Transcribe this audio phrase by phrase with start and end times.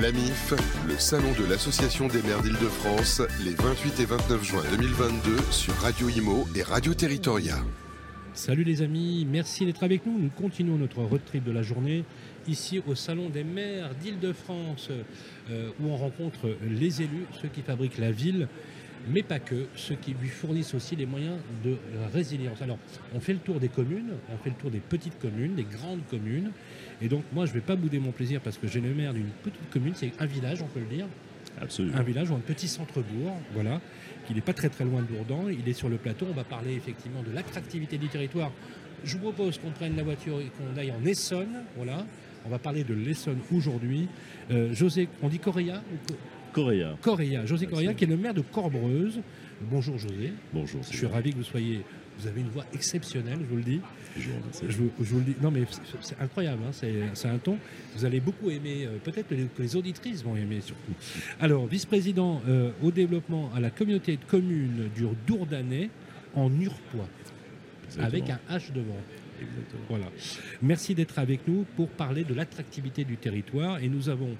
[0.00, 0.52] L'AMIF,
[0.88, 6.08] le salon de l'Association des maires d'Île-de-France, les 28 et 29 juin 2022 sur Radio
[6.08, 7.58] Imo et Radio Territoria.
[8.32, 10.18] Salut les amis, merci d'être avec nous.
[10.18, 12.04] Nous continuons notre road trip de la journée
[12.48, 14.88] ici au Salon des maires d'Île-de-France
[15.50, 18.48] euh, où on rencontre les élus, ceux qui fabriquent la ville,
[19.08, 21.76] mais pas que, ceux qui lui fournissent aussi les moyens de
[22.12, 22.62] résilience.
[22.62, 22.78] Alors,
[23.14, 26.06] on fait le tour des communes, on fait le tour des petites communes, des grandes
[26.10, 26.50] communes.
[27.02, 29.12] Et donc, moi, je ne vais pas bouder mon plaisir parce que j'ai le maire
[29.12, 31.06] d'une petite commune, c'est un village, on peut le dire.
[31.60, 31.98] Absolument.
[31.98, 33.80] Un village ou un petit centre-bourg, voilà,
[34.26, 35.48] qui n'est pas très très loin de Dourdan.
[35.50, 36.26] Il est sur le plateau.
[36.28, 38.50] On va parler effectivement de l'attractivité du territoire.
[39.04, 42.06] Je vous propose qu'on prenne la voiture et qu'on aille en Essonne, voilà.
[42.46, 44.06] On va parler de l'Essonne aujourd'hui.
[44.50, 45.82] Euh, José, on dit Correa
[46.54, 46.96] Correa.
[47.02, 49.20] Correa, José Correa, qui est le maire de Corbreuse.
[49.60, 50.32] Bonjour José.
[50.52, 50.80] Bonjour.
[50.88, 51.80] Je suis ravi que vous soyez.
[52.20, 53.80] Vous avez une voix exceptionnelle, je vous le dis.
[54.16, 54.62] Je vous remercie.
[54.68, 55.34] Je vous, je vous le dis.
[55.42, 55.64] Non, mais
[56.00, 56.62] c'est- incroyable.
[56.68, 56.70] hein,
[57.14, 57.58] c'est un ton.
[57.96, 58.86] Vous allez beaucoup aimer.
[58.86, 60.92] euh, Peut-être que les, auditrices vont aimer surtout.
[61.40, 65.90] Alors, vice-président euh, au développement à la communauté de communes du Dourdanais
[66.36, 67.08] en Urpois,
[67.98, 68.94] avec un H devant.
[69.40, 69.82] Exactement.
[69.88, 70.06] Voilà.
[70.62, 73.80] Merci d'être avec nous pour parler de l'attractivité du territoire.
[73.82, 74.36] Et nous avons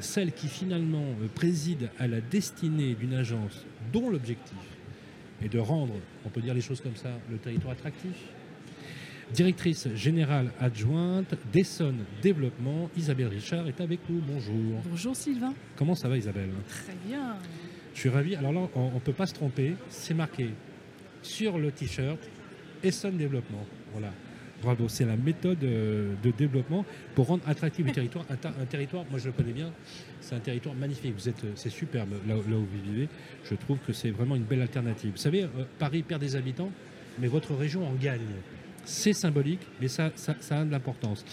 [0.00, 4.58] celle qui finalement euh, préside à la destinée d'une agence dont l'objectif
[5.42, 8.14] est de rendre, on peut dire les choses comme ça, le territoire attractif.
[9.32, 14.20] Directrice générale adjointe d'Essonne Développement, Isabelle Richard est avec nous.
[14.20, 14.82] Bonjour.
[14.88, 15.54] Bonjour Sylvain.
[15.76, 16.50] Comment ça va Isabelle?
[16.68, 17.36] Très bien.
[17.94, 18.34] Je suis ravi.
[18.34, 19.74] Alors là, on ne peut pas se tromper.
[19.88, 20.50] C'est marqué
[21.22, 22.18] sur le t-shirt
[22.82, 23.64] Essonne Développement.
[23.92, 24.12] Voilà.
[24.62, 24.88] Bravo.
[24.88, 28.24] C'est la méthode euh, de développement pour rendre attractif le territoire.
[28.30, 29.70] Un, territoire, moi je le connais bien,
[30.20, 31.14] c'est un territoire magnifique.
[31.16, 33.08] Vous êtes, euh, c'est superbe là, où- là où vous vivez.
[33.44, 35.12] Je trouve que c'est vraiment une belle alternative.
[35.12, 36.70] Vous savez, euh, Paris perd des habitants,
[37.18, 38.20] mais votre région en gagne.
[38.86, 41.24] C'est symbolique, mais ça, ça, ça a de l'importance.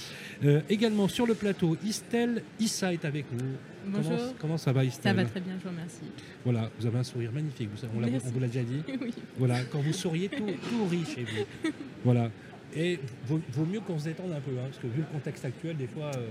[0.44, 3.39] Euh, également sur le plateau, Istel Issa est avec nous.
[3.88, 4.11] Bonjour.
[4.17, 6.02] Comment, comment ça va Istel Ça va très bien, je vous remercie.
[6.44, 7.70] voilà, vous avez un sourire magnifique.
[7.73, 8.83] Vous, on, on vous l'a déjà dit.
[9.02, 9.14] Oui.
[9.38, 11.71] Voilà, quand vous souriez, tout, tout rit chez vous.
[12.04, 12.30] Voilà.
[12.76, 15.45] Et vaut, vaut mieux qu'on se détende un peu, hein, parce que vu le contexte
[15.45, 16.28] actuel, des fois, euh,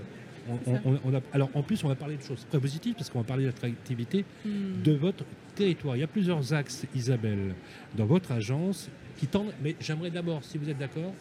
[1.03, 3.25] on, a, alors en plus, on va parler de choses très positives, parce qu'on va
[3.25, 4.81] parler de l'attractivité Hmm.
[4.83, 5.95] de votre territoire.
[5.97, 7.53] Il y a plusieurs axes, Isabelle,
[7.95, 9.51] dans votre agence qui tendent.
[9.63, 11.13] Mais j'aimerais d'abord, si vous êtes d'accord,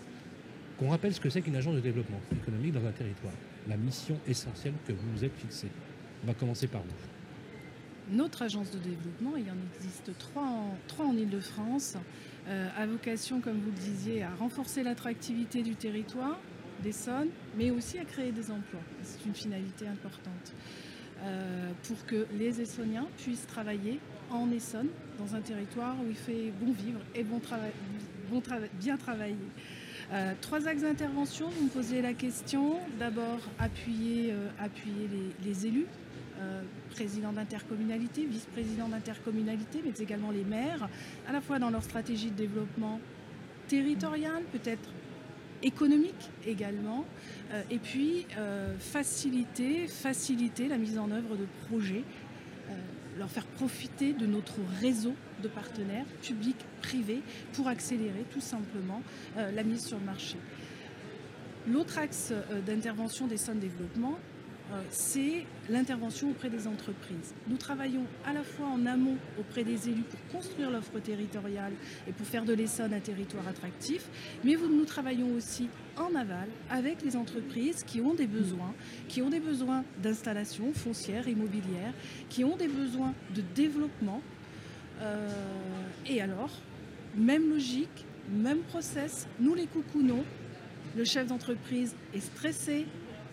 [0.79, 3.33] qu'on rappelle ce que c'est qu'une agence de développement économique dans un territoire.
[3.69, 5.69] La mission essentielle que vous vous êtes fixée.
[6.23, 8.15] On va commencer par vous.
[8.17, 11.97] Notre agence de développement, il y en existe trois en, trois en Ile-de-France,
[12.49, 16.39] euh, a vocation, comme vous le disiez, à renforcer l'attractivité du territoire,
[16.83, 18.81] d'Essonne, mais aussi à créer des emplois.
[19.03, 20.53] C'est une finalité importante.
[21.25, 26.53] Euh, pour que les Essonniens puissent travailler en Essonne, dans un territoire où il fait
[26.61, 27.41] bon vivre et bon
[28.79, 29.37] bien travailler.
[30.13, 32.75] Euh, trois axes d'intervention, vous me posiez la question.
[32.99, 34.49] D'abord, appuyer, euh,
[35.45, 35.87] les élus,
[36.39, 40.89] euh, présidents d'intercommunalité, vice-présidents d'intercommunalité, mais également les maires,
[41.29, 43.01] à la fois dans leur stratégie de développement
[43.69, 44.91] territorial, peut-être
[45.63, 47.05] économique également,
[47.53, 52.05] euh, et puis euh, faciliter, faciliter la mise en œuvre de projets,
[52.71, 52.73] euh,
[53.19, 57.23] leur faire profiter de notre réseau de partenaires publics, privés,
[57.55, 59.03] pour accélérer tout simplement
[59.37, 60.37] la mise sur le marché.
[61.67, 62.33] L'autre axe
[62.67, 64.19] d'intervention des Sun Développement,
[64.91, 67.35] c'est l'intervention auprès des entreprises.
[67.49, 71.73] Nous travaillons à la fois en amont auprès des élus pour construire l'offre territoriale
[72.09, 74.09] et pour faire de l'Essonne un territoire attractif,
[74.45, 78.75] mais nous travaillons aussi en aval avec les entreprises qui ont des besoins,
[79.09, 81.93] qui ont des besoins d'installation foncière, immobilière,
[82.29, 84.21] qui ont des besoins de développement.
[85.01, 85.29] Euh,
[86.07, 86.51] et alors,
[87.17, 90.25] même logique, même process, nous les coucounons,
[90.97, 92.87] le chef d'entreprise est stressé,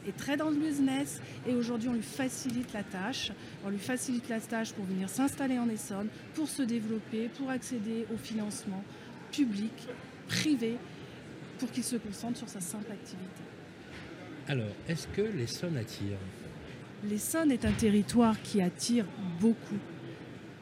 [0.07, 3.31] est très dans le business et aujourd'hui on lui facilite la tâche.
[3.65, 8.05] On lui facilite la tâche pour venir s'installer en Essonne, pour se développer, pour accéder
[8.13, 8.83] au financement
[9.31, 9.73] public,
[10.27, 10.77] privé,
[11.59, 13.41] pour qu'il se concentre sur sa simple activité.
[14.47, 16.17] Alors, est-ce que les sons attirent
[17.05, 19.05] L'Essonne est un territoire qui attire
[19.39, 19.79] beaucoup.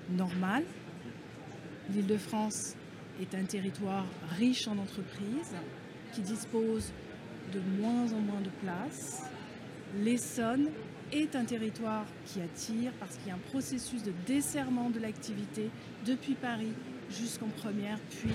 [0.10, 0.64] Normal.
[1.94, 2.76] L'Île-de-France
[3.22, 4.06] est un territoire
[4.38, 5.56] riche en entreprises
[6.14, 6.92] qui dispose
[7.54, 9.24] de moins en moins de places.
[10.00, 10.70] L'Essonne
[11.12, 15.70] est un territoire qui attire parce qu'il y a un processus de desserrement de l'activité
[16.06, 16.72] depuis Paris
[17.10, 18.30] jusqu'en première puis,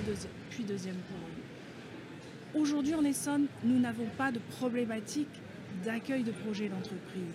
[0.51, 2.63] puis deuxième couronne.
[2.63, 5.29] Aujourd'hui en Essonne, nous n'avons pas de problématique
[5.85, 7.35] d'accueil de projets d'entreprise.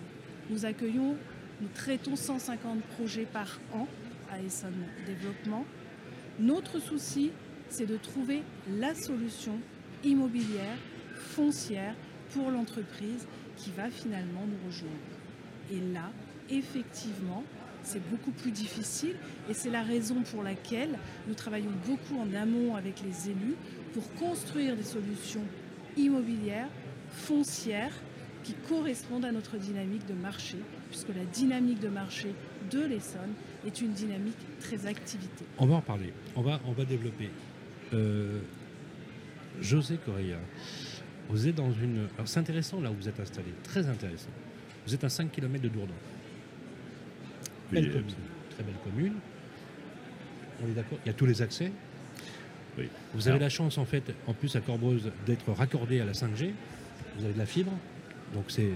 [0.50, 1.16] Nous accueillons,
[1.60, 3.88] nous traitons 150 projets par an
[4.30, 5.64] à Essonne Développement.
[6.38, 7.32] Notre souci,
[7.68, 8.42] c'est de trouver
[8.78, 9.58] la solution
[10.04, 10.78] immobilière,
[11.16, 11.94] foncière
[12.32, 13.26] pour l'entreprise
[13.62, 14.96] qui va finalement nous rejoindre.
[15.70, 16.10] Et là,
[16.50, 17.44] effectivement,
[17.82, 19.16] c'est beaucoup plus difficile
[19.48, 20.98] et c'est la raison pour laquelle
[21.28, 23.56] nous travaillons beaucoup en amont avec les élus
[23.94, 25.44] pour construire des solutions
[25.96, 26.68] immobilières,
[27.10, 27.94] foncières,
[28.42, 30.56] qui correspondent à notre dynamique de marché,
[30.90, 32.34] puisque la dynamique de marché
[32.72, 35.44] de l'Essonne est une dynamique très activité.
[35.58, 37.30] On va en parler, on va, on va développer.
[37.92, 38.40] Euh,
[39.60, 40.38] José Correa,
[41.28, 42.06] vous êtes dans une...
[42.16, 44.30] Alors c'est intéressant là où vous êtes installé, très intéressant.
[44.86, 45.94] Vous êtes à 5 km de Dourdan.
[47.72, 48.14] Oui, Belle euh, commune,
[48.50, 49.12] très belle commune.
[50.64, 51.72] On est d'accord Il y a tous les accès.
[52.78, 52.88] Oui.
[53.14, 56.12] Vous avez Alors- la chance en fait, en plus à Corbreuse, d'être raccordé à la
[56.12, 56.50] 5G.
[57.18, 57.72] Vous avez de la fibre,
[58.34, 58.68] donc c'est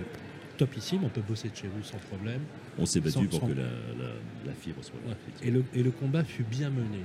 [0.58, 2.40] topissime, on peut bosser de chez vous sans problème.
[2.78, 4.14] On s'est battu Sans- pour sans- que la, la-
[4.46, 5.10] la fibre soit là.
[5.10, 5.16] Ouais.
[5.22, 5.48] effectivement.
[5.48, 7.00] Et le, et le combat fut bien mené.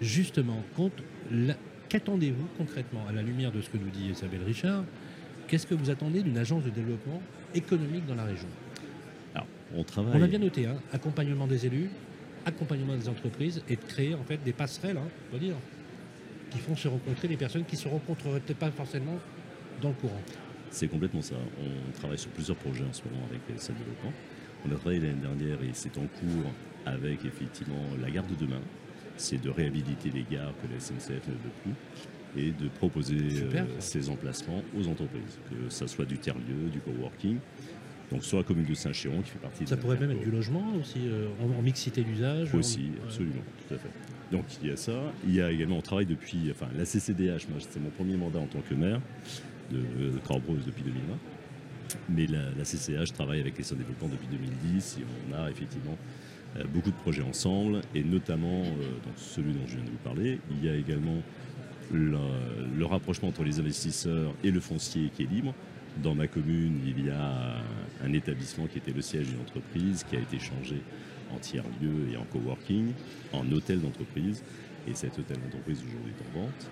[0.00, 0.90] Justement, quand
[1.30, 1.56] la-
[1.88, 4.84] qu'attendez-vous concrètement à la lumière de ce que nous dit Isabelle Richard
[5.48, 7.22] Qu'est-ce que vous attendez d'une agence de développement
[7.54, 8.48] économique dans la région?
[9.34, 9.46] Alors,
[9.76, 10.20] on travaille.
[10.20, 11.88] On a bien noté, hein, accompagnement des élus,
[12.44, 15.54] accompagnement des entreprises et de créer en fait des passerelles, hein, on va dire,
[16.50, 19.18] qui font se rencontrer des personnes qui se rencontreraient peut-être pas forcément
[19.80, 20.20] dans le courant.
[20.70, 21.36] C'est complètement ça.
[21.60, 24.12] On travaille sur plusieurs projets en ce moment avec les développement.
[24.66, 26.50] On a travaillé l'année dernière et c'est en cours
[26.84, 28.60] avec effectivement la gare de demain.
[29.16, 31.72] C'est de réhabiliter les gares que la SNCF ne veut plus
[32.42, 36.80] et de proposer Super, euh, ces emplacements aux entreprises, que ça soit du tiers-lieu, du
[36.80, 37.38] coworking.
[38.12, 40.30] Donc sur la commune de Saint-Chéron qui fait partie de Ça pourrait même être du
[40.30, 42.54] logement aussi, euh, en, en mixité d'usage.
[42.54, 43.88] Aussi, absolument, tout à fait.
[44.30, 44.92] Donc il y a ça.
[45.26, 48.38] Il y a également, on travaille depuis, enfin la CCDH, moi c'est mon premier mandat
[48.38, 49.00] en tant que maire
[49.70, 51.16] de, de Corbreuse depuis 2020.
[52.10, 55.92] Mais la, la CCH travaille avec les de développement depuis 2010 et on a effectivement
[55.92, 56.25] euh,
[56.64, 60.38] beaucoup de projets ensemble et notamment euh, dans celui dont je viens de vous parler,
[60.50, 61.22] il y a également
[61.92, 62.18] le,
[62.76, 65.54] le rapprochement entre les investisseurs et le foncier qui est libre.
[66.02, 67.56] Dans ma commune, il y a
[68.04, 70.82] un établissement qui était le siège d'une entreprise qui a été changé
[71.34, 72.92] en tiers-lieu et en coworking,
[73.32, 74.42] en hôtel d'entreprise.
[74.88, 76.70] Et cet hôtel d'entreprise aujourd'hui est en vente.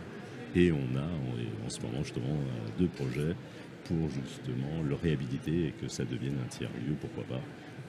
[0.55, 3.35] Et on a en, en ce moment justement euh, deux projets
[3.85, 7.43] pour justement le réhabiliter et que ça devienne un tiers-lieu, pourquoi pas,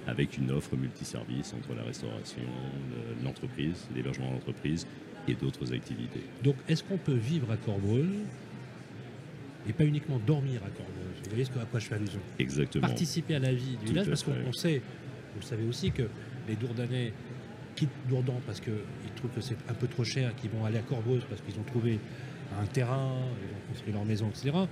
[0.07, 4.85] avec une offre multiservice entre la restauration, le- l'entreprise, l'hébergement d'entreprise
[5.27, 6.21] et d'autres activités.
[6.43, 8.05] Donc, est-ce qu'on peut vivre à Corbreuse
[9.67, 12.19] et pas uniquement dormir à Corbreuse Vous voyez ce que, à quoi je fais allusion?
[12.37, 12.87] Exactement.
[12.87, 14.77] Participer à la vie du Tout village, parce qu'on sait,
[15.33, 16.03] vous le savez aussi, que
[16.47, 17.11] les Dourdanais
[17.75, 18.73] quittent Dourdan parce qu'ils
[19.15, 21.63] trouvent que c'est un peu trop cher, qu'ils vont aller à Corbreuse parce qu'ils ont
[21.63, 21.99] trouvé
[22.61, 23.11] un terrain,
[23.41, 24.51] ils ont construit leur maison, etc.
[24.53, 24.67] Bon,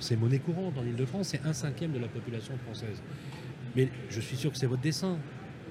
[0.00, 3.00] c'est monnaie courante en Ile-de-France, c'est un cinquième de la population française.
[3.76, 5.16] Mais je suis sûr que c'est votre dessin.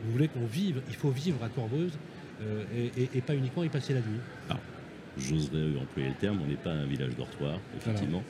[0.06, 1.94] Vous voulez qu'on vive, il faut vivre à Corbreuse
[2.42, 4.20] euh, et, et- et pas uniquement y passer la nuit.
[5.18, 8.24] J'oserais employer le terme, on n'est pas un village dortoir, effectivement.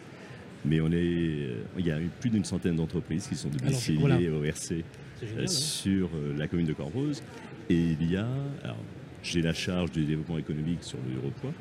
[0.65, 4.17] Mais on est, euh, il y a plus d'une centaine d'entreprises qui sont domiciliées voilà.
[4.19, 4.83] au RC
[5.19, 5.43] C'est euh, génial.
[5.43, 7.21] hein sur la commune de Corbreuse.
[7.69, 8.27] Et il y a,
[8.63, 8.77] alors,
[9.23, 11.53] j'ai la charge du développement économique sur le Europoint,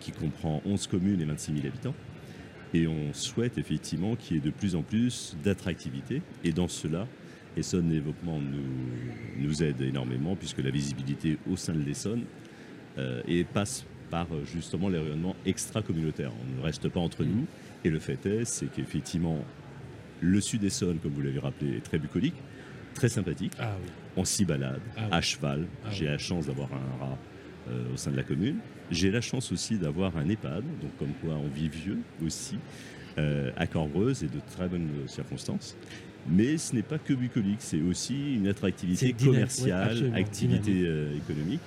[0.00, 1.94] qui comprend 11 communes et 26 000 habitants.
[2.72, 6.22] Et on souhaite effectivement qu'il y ait de plus en plus d'attractivité.
[6.44, 7.06] Et dans cela,
[7.56, 12.22] Essonne Développement nous, nous aide énormément, puisque la visibilité au sein de l'Essonne
[12.98, 16.32] euh, et passe par euh, justement les rayonnements extra-communautaires.
[16.54, 17.46] On ne reste pas entre nous.
[17.84, 19.38] Et le fait est, c'est qu'effectivement,
[20.20, 22.34] le sud Essonne, comme vous l'avez rappelé, est très bucolique,
[22.94, 23.52] très sympathique.
[23.58, 23.88] Ah oui.
[24.16, 25.08] On s'y balade Ah oui.
[25.12, 25.66] à cheval.
[25.84, 26.10] Ah J'ai oui.
[26.12, 27.18] la chance d'avoir un rat
[27.70, 28.56] euh, au sein de la commune.
[28.90, 32.56] J'ai la chance aussi d'avoir un EHPAD, donc comme quoi on vit vieux aussi,
[33.18, 35.76] euh, à Corbreuse et de très bonnes circonstances.
[36.26, 41.60] Mais ce n'est pas que bucolique, c'est aussi une attractivité commerciale, oui, activité euh, économique.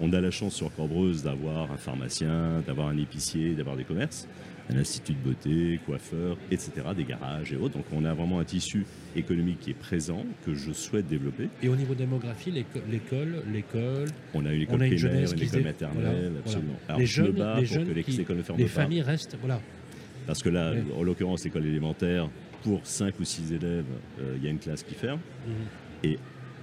[0.00, 4.28] On a la chance sur Corbreuse d'avoir un pharmacien, d'avoir un épicier, d'avoir des commerces,
[4.68, 7.74] un institut de beauté, coiffeur, etc., des garages et autres.
[7.78, 11.48] Donc on a vraiment un tissu économique qui est présent, que je souhaite développer.
[11.62, 15.32] Et au niveau démographie, l'éco- l'école, l'école, On a une école On a une primaire,
[15.32, 16.72] une école maternelle, voilà, absolument.
[16.72, 16.84] voilà.
[16.88, 18.58] Alors Les je me jeunes- bats les pour jeunes que les qui- écoles ne ferment
[18.58, 18.82] les pas.
[18.82, 19.62] familles restent, voilà.
[20.26, 20.82] Parce que là, Ouais.
[20.98, 22.28] en l'occurrence, l'école élémentaire,
[22.62, 23.84] pour 5 ou 6 élèves,
[24.20, 25.20] euh, il y a une classe qui ferme.
[25.46, 26.16] Mhm.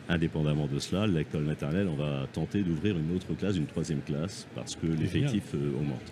[0.09, 4.47] Indépendamment de cela, l'école maternelle, on va tenter d'ouvrir une autre classe, une troisième classe,
[4.53, 6.11] parce que l'effectif euh, augmente.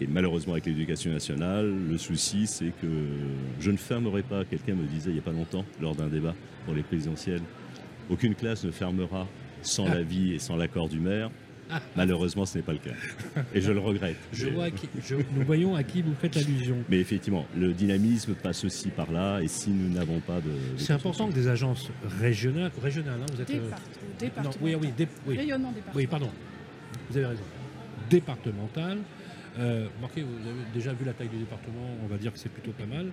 [0.00, 2.86] Et malheureusement, avec l'éducation nationale, le souci, c'est que
[3.58, 6.34] je ne fermerai pas, quelqu'un me disait il n'y a pas longtemps, lors d'un débat
[6.64, 7.42] pour les présidentielles,
[8.08, 9.26] aucune classe ne fermera
[9.62, 9.94] sans Ah.
[9.96, 11.30] l'avis et sans l'accord du maire.
[11.96, 12.90] Malheureusement, ce n'est pas le cas.
[13.54, 14.16] Et je le regrette.
[14.32, 16.76] Je Mais- vois à qui- je- nous voyons à qui vous faites allusion.
[16.88, 20.48] mais effectivement, le dynamisme passe aussi par là, et si nous n'avons pas de.
[20.48, 21.88] de C'est important que des agences
[22.20, 23.50] régionales, régionales, hein, vous êtes.
[23.50, 24.64] euh, Département, non, département.
[24.64, 25.96] oui, oui, dé- oui, Rayonnement départemental.
[25.96, 26.30] oui, pardon.
[27.10, 27.42] Vous avez raison.
[28.10, 28.98] Départementales
[29.58, 32.48] euh, marquez, vous avez déjà vu la taille du département, on va dire que c'est
[32.48, 33.06] plutôt pas mal,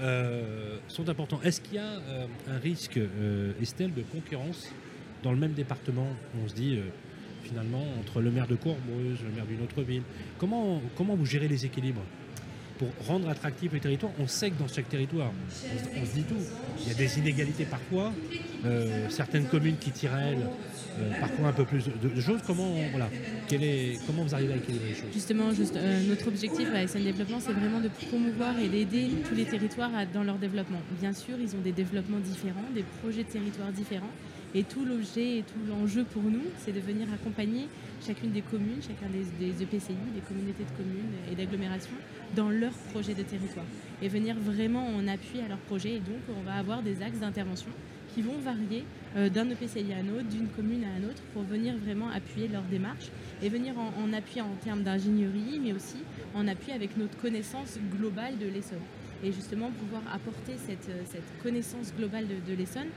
[0.00, 1.40] euh, sont importants.
[1.44, 4.72] Est-ce qu'il y a euh, un risque, euh, Estelle, de concurrence
[5.22, 6.08] dans le même département?
[6.44, 6.82] On se dit, euh,
[7.44, 10.02] finalement, entre le maire de Courbeuse, le maire d'une autre ville,
[10.38, 12.02] comment, comment vous gérez les équilibres
[12.78, 16.34] pour rendre attractif le territoire, on sait que dans chaque territoire, on, se- dit tout.
[16.82, 18.12] Il y a des inégalités parfois,
[18.64, 20.48] euh, certaines communes qui tirent elles
[20.98, 22.40] euh, parfois un peu plus de, choses.
[22.46, 23.08] Comment, voilà,
[23.48, 25.12] quel est, comment vous arrivez à équilibrer les choses?
[25.12, 29.34] Justement, juste, euh, notre objectif à SN Développement, c'est vraiment de promouvoir et d'aider tous
[29.34, 30.80] les territoires dans leur développement.
[31.00, 34.10] Bien sûr, ils ont des développements différents, des projets de territoire différents.
[34.56, 37.66] Et tout l'objet et tout l'enjeu pour nous, c'est de venir accompagner
[38.06, 41.96] chacune des communes, chacun des, EPCI, des communautés de communes et d'agglomérations
[42.36, 43.66] dans leur projet de territoire.
[44.00, 45.94] Et venir vraiment en appui à leur projet.
[45.94, 47.70] Et donc, on va avoir des axes d'intervention
[48.14, 48.84] qui vont varier
[49.16, 52.46] euh, d'un EPCI à un autre, d'une commune à un autre, pour venir vraiment appuyer
[52.46, 53.06] leur démarche
[53.42, 55.96] et venir en, appui en termes d'ingénierie, mais aussi
[56.32, 58.78] en appui avec notre connaissance globale de l'Essonne.
[59.24, 60.88] Et justement, pouvoir apporter cette,
[61.42, 62.88] connaissance globale de l'Essonne,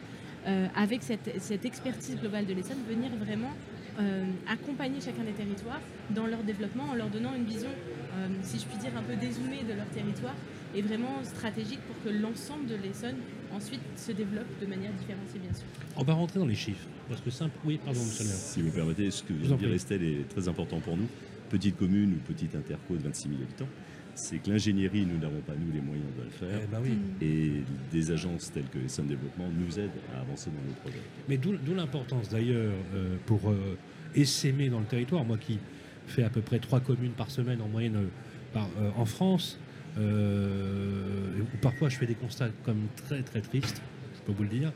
[0.48, 3.51] euh, avec cette, cette expertise globale de l'Essonne, venir vraiment
[4.00, 8.60] euh, accompagner chacun des territoires dans leur développement en leur donnant une vision, euh, si
[8.60, 10.36] je puis dire, un peu dézoomée de leur territoire
[10.75, 13.18] et vraiment stratégique pour que l'ensemble de l'Essonne
[13.54, 15.66] ensuite se développe de manière différenciée, bien sûr.
[15.96, 16.88] On va rentrer dans les chiffres.
[17.10, 18.38] Parce que simple, oui, pardon, monsieur le maire.
[18.38, 19.74] Si vous me permettez, ce que vous vient en de dire.
[19.74, 21.08] Estelle est très important pour nous.
[21.50, 23.70] Petite commune ou petite interco de 26 000 habitants,
[24.17, 26.59] c'est que l'ingénierie, nous n'avons pas, nous, les moyens de le faire.
[26.63, 26.97] Eh ben oui.
[27.21, 31.01] Et des agences telles que SM Développement nous aident à avancer dans nos projets.
[31.29, 33.77] Mais d'où l'importance d'ailleurs euh, pour euh,
[34.15, 35.59] essaimer dans le territoire, moi qui
[36.07, 38.07] fais à peu près trois communes par semaine en moyenne euh,
[38.53, 39.59] par- euh, en France,
[39.97, 43.81] euh, où parfois je fais des constats comme très très tristes,
[44.15, 44.71] je peux vous le dire,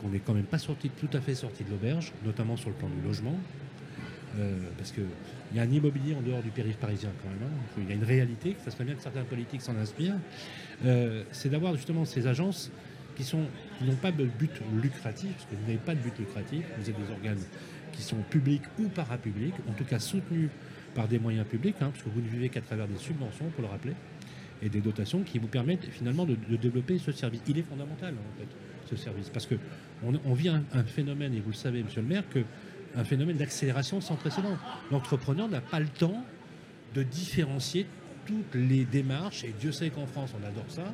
[0.00, 2.74] qu'on n'est quand même pas sorti, tout à fait sorti de l'auberge, notamment sur le
[2.76, 3.38] plan du logement.
[4.38, 4.92] Euh, parce
[5.48, 7.48] qu'il y a un immobilier en dehors du périph' parisien quand même.
[7.48, 7.78] hein.
[7.78, 10.18] Il y a une réalité, que ça serait bien que certains politiques s'en inspirent.
[10.84, 12.70] Euh, c'est d'avoir justement ces agences
[13.16, 16.88] qui n'ont pas de but lucratif, parce que vous n'avez pas de but lucratif, vous
[16.88, 17.42] êtes des organes
[17.92, 20.50] qui sont publics ou parapublics, en tout cas soutenus
[20.94, 23.62] par des moyens publics, hein, parce que vous ne vivez qu'à travers des subventions, pour
[23.62, 23.94] le rappeler,
[24.62, 27.40] et des dotations qui vous permettent finalement de, développer ce service.
[27.48, 28.48] Il est fondamental en fait,
[28.88, 29.56] ce service, parce que
[30.04, 32.40] on, on vit un, un phénomène, et vous le savez, monsieur le maire, que
[32.96, 34.56] un phénomène d'accélération sans précédent.
[34.90, 36.24] L'entrepreneur n'a pas le temps
[36.94, 37.86] de différencier
[38.26, 40.92] toutes les démarches, et Dieu sait qu'en France on adore ça,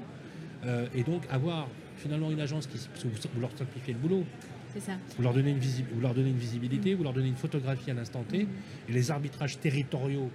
[0.66, 4.24] Euh, et donc avoir finalement une agence qui, vous, leur simplifiez le boulot,
[4.72, 4.92] C'est ça.
[5.14, 7.90] vous leur donnez une, visi- vous leur donnez une visibilité, vous leur donnez une photographie
[7.90, 8.48] à l'instant T,
[8.88, 10.30] et les arbitrages territoriaux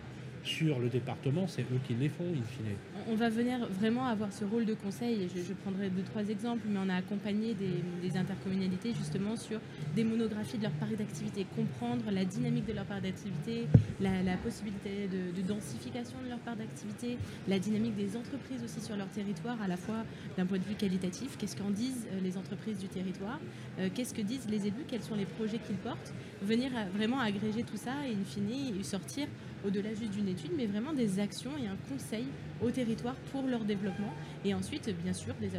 [0.49, 2.65] sur le département, c'est eux qui les font in fine.
[3.07, 5.27] On- va venir vraiment avoir ce rôle de conseil.
[5.35, 9.59] Je, je prendrai deux, trois exemples, mais on a accompagné des, intercommunalités justement sur
[9.95, 13.67] des monographies de leur parc d'activité, comprendre la dynamique de leur parc d'activité,
[14.01, 18.95] la, possibilité de, de densification de leur parc d'activité, la dynamique des entreprises aussi sur
[18.97, 20.03] leur territoire, à la fois
[20.37, 23.39] d'un point de vue qualitatif, qu'est-ce qu'en disent euh, les entreprises du territoire,
[23.79, 27.19] euh, qu'est-ce que disent les élus, quels sont les projets qu'ils portent, venir à- vraiment
[27.19, 29.27] agréger tout ça et in fine sortir
[29.65, 32.25] au-delà juste d'une étude, mais vraiment des actions et un conseil
[32.61, 34.13] au territoire pour leur développement.
[34.45, 35.55] Et ensuite, bien sûr, des,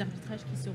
[0.00, 0.74] arbitrages qui, seront,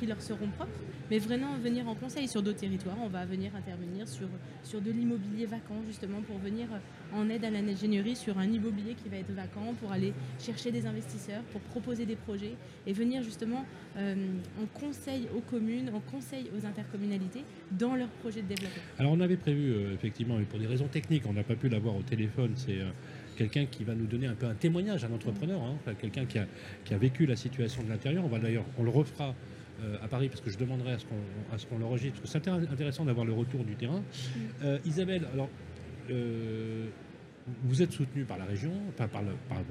[0.00, 0.80] qui leur seront propres,
[1.10, 2.96] mais vraiment venir en conseil sur d'autres territoires.
[3.04, 4.28] On va venir intervenir sur,
[4.64, 6.68] sur de l'immobilier vacant, justement, pour venir
[7.12, 10.86] en aide à l'ingénierie sur un immobilier qui va être vacant, pour aller chercher des
[10.86, 12.54] investisseurs, pour proposer des projets
[12.86, 13.64] et venir justement
[13.98, 14.14] euh,
[14.60, 18.82] en conseil aux communes, en conseil aux intercommunalités dans leurs projets de développement.
[18.98, 21.68] Alors on avait prévu euh, effectivement, mais pour des raisons techniques, on n'a pas pu
[21.68, 22.90] l'avoir au téléphone, c'est euh,
[23.36, 26.46] quelqu'un qui va nous donner un peu un témoignage, un entrepreneur, hein, quelqu'un qui a,
[26.84, 28.24] qui a vécu la situation de l'intérieur.
[28.24, 29.34] On va d'ailleurs, on le refera
[29.82, 32.32] euh, à Paris parce que je demanderai à ce qu'on à ce qu'on l'enregistre, parce
[32.34, 34.02] que intéressant d'avoir le retour du terrain.
[34.62, 35.48] Euh, Isabelle, alors
[36.10, 36.86] euh,
[37.64, 39.64] vous êtes soutenue par la région, enfin par le, pardon,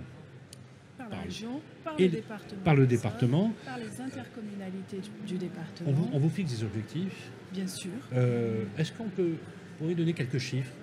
[0.98, 2.62] Par la région, par le le- département.
[2.64, 3.54] par le département.
[3.66, 7.32] Par les intercommunalités du, du département, On vous, on vous fixe des objectifs.
[7.54, 7.92] bien sûr.
[8.14, 9.34] Euh, Est-ce qu'on peut
[9.78, 10.74] pourriez donner quelques chiffres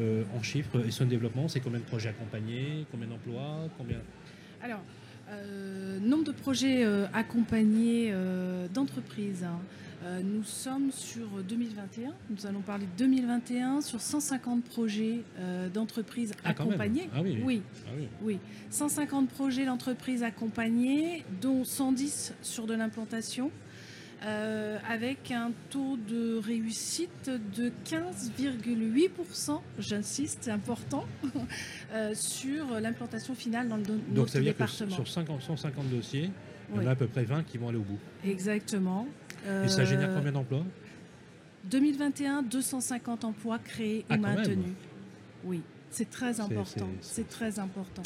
[0.00, 3.98] euh, En chiffres, et son développement, c'est combien de projets accompagnés, combien d'emplois, combien?
[4.62, 4.80] Alors,
[5.30, 9.44] euh, nombre de projets euh, accompagnés euh, d'entreprises.
[9.44, 9.58] hein.
[10.22, 12.12] Nous sommes sur 2021.
[12.30, 15.22] Nous allons parler de 2021 sur 150 projets
[15.74, 17.10] d'entreprises Ah, accompagnés.
[17.12, 17.38] Ah oui.
[17.44, 18.08] oui, Ah oui.
[18.22, 18.38] oui.
[18.70, 23.50] 150 projets d'entreprises accompagnés, dont 110 sur de l'implantation.
[24.24, 31.06] Euh, avec un taux de réussite de 15,8%, j'insiste, c'est important,
[31.92, 34.90] euh, sur l'implantation finale dans le do- Donc ça veut dire que département.
[34.90, 36.30] sur 50, 150 dossiers,
[36.70, 36.86] il y en Oui.
[36.86, 37.98] a à peu près 20 qui vont aller au bout.
[38.24, 39.06] Exactement.
[39.64, 40.64] Et ça génère Euh, combien d'emplois?
[41.64, 44.72] 2021, 250 emplois créés Ah, ou maintenus.
[45.44, 45.62] Oui.
[45.90, 46.88] C'est très important.
[47.00, 48.02] C'est très important.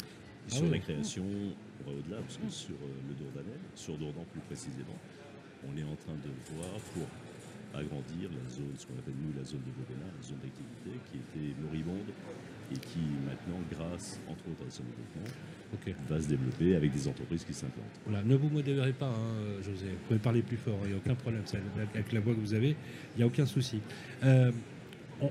[0.49, 4.23] Ah sur la création, on va au-delà, parce que sur euh, le Dourdanais, sur Dourdan
[4.31, 4.95] plus précisément,
[5.67, 7.07] on est en train de voir pour
[7.73, 11.53] agrandir la zone, ce qu'on appelle nous la zone de la zone d'activité, qui était
[11.61, 12.13] moribonde
[12.71, 15.29] et qui maintenant, grâce entre autres à son développement,
[16.09, 17.99] va se développer avec des entreprises qui s'implantent.
[18.05, 19.87] Voilà, ne vous modérez pas, hein, José.
[19.87, 21.43] Vous pouvez parler plus fort, il n'y a aucun problème.
[21.93, 22.69] Avec la voix que vous avez,
[23.15, 23.79] il n'y a aucun souci.
[24.23, 24.51] Euh,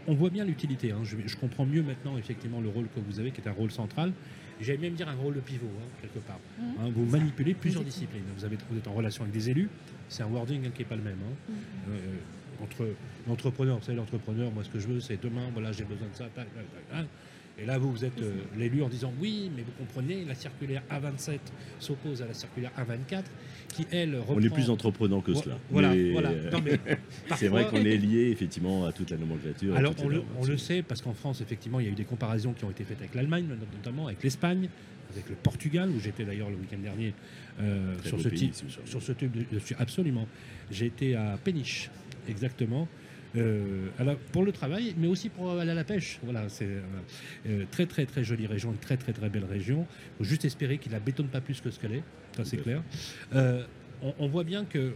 [0.07, 0.91] on, voit bien l'utilité.
[0.93, 1.03] Hein.
[1.05, 3.71] Je, je, comprends mieux maintenant effectivement le rôle que vous avez, qui est un rôle
[3.71, 4.12] central.
[4.62, 6.38] J'allais même dire un rôle de pivot, hein, quelque part.
[6.59, 6.62] Mmh.
[6.81, 8.23] Hein, vous manipulez plusieurs disciplines.
[8.37, 9.69] Vous, avez, êtes en relation avec des élus.
[10.09, 11.16] C'est un wording qui n'est pas le même.
[11.16, 11.52] Mmh.
[11.90, 11.99] Euh,
[12.62, 12.88] entre
[13.26, 16.16] l'entrepreneur, vous savez, l'entrepreneur, moi, ce que je veux, c'est demain, voilà, j'ai besoin de
[16.16, 16.26] ça.
[17.59, 20.82] Et là, vous, vous êtes euh, l'élu en disant oui, mais vous comprenez, la circulaire
[20.90, 21.38] A27
[21.78, 23.25] s'oppose à la circulaire A24,
[23.68, 24.35] qui elle reprend...
[24.37, 25.59] On est plus entreprenant que cela.
[25.71, 25.92] Voilà,
[27.37, 29.76] c'est vrai qu'on est lié effectivement à toute la nomenclature.
[29.76, 32.04] Alors on, le, on le, sait parce qu'en France, effectivement, il y a eu des
[32.04, 34.68] comparaisons qui ont été faites avec l'Allemagne, notamment avec l'Espagne,
[35.12, 37.12] avec le Portugal, où j'étais d'ailleurs le week-end dernier
[37.61, 38.54] euh, sur, ce type,
[38.87, 40.26] sur, ce type de, absolument.
[40.71, 41.90] J'ai été à Péniche,
[42.28, 42.88] exactement.
[43.37, 43.89] Euh,
[44.31, 46.19] pour le travail, mais aussi pour aller à la pêche.
[46.23, 46.81] Voilà, c'est euh,
[47.47, 49.87] euh, très très très jolie région, une très très très belle région.
[49.89, 52.03] Il faut juste espérer qu'il la bétonne pas plus que ce qu'elle est,
[52.37, 52.83] ça c'est clair.
[54.19, 54.95] On, voit bien que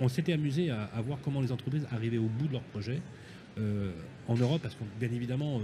[0.00, 3.00] on s'était amusé à, voir comment les entreprises arrivaient au bout de leur projet
[3.58, 5.60] en Europe, parce que bien évidemment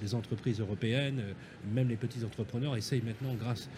[0.00, 1.20] les entreprises européennes,
[1.74, 3.68] même les petits entrepreneurs, essayent maintenant, grâce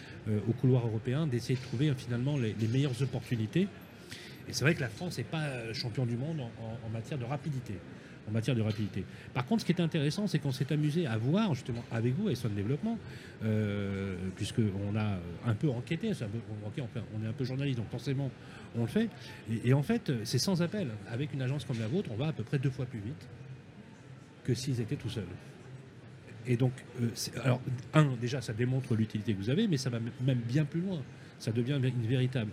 [0.47, 3.67] au couloir européen, d'essayer de trouver finalement les, meilleures opportunités
[4.47, 7.25] et c'est vrai que la France n'est pas euh, champion du monde en, matière de
[7.25, 7.73] rapidité.
[8.27, 9.03] En matière de rapidité.
[9.33, 12.29] Par contre, ce qui est intéressant, c'est qu'on s'est amusé à voir justement avec vous
[12.29, 12.97] et son développement,
[13.43, 18.31] euh, puisqu'on a un peu enquêté, on est un peu journaliste, donc forcément
[18.77, 19.09] on le fait.
[19.65, 20.87] Et, en fait, c'est sans appel.
[21.09, 23.27] Avec une agence comme la vôtre, on va à peu près deux fois plus vite
[24.45, 25.23] que s'ils étaient tout seuls.
[26.47, 26.71] Et donc,
[27.01, 27.09] euh,
[27.43, 27.61] alors,
[27.93, 31.01] un, déjà, ça démontre l'utilité que vous avez, mais ça va même bien plus loin.
[31.39, 32.51] Ça devient une véritable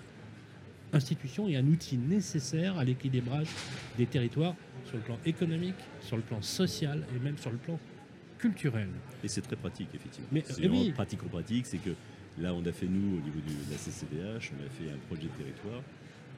[0.92, 3.48] institution et un outil nécessaire à l'équilibrage
[3.96, 4.54] des territoires
[4.84, 7.78] sur le plan économique, sur le plan social et même sur le plan
[8.38, 8.88] culturel.
[9.22, 10.28] Et c'est très pratique, effectivement.
[10.32, 10.92] Mais c'est oui.
[10.92, 11.90] pratico-pratique, c'est que
[12.38, 15.28] là, on a fait, nous, au niveau de la CCDH, on a fait un projet
[15.28, 15.82] de territoire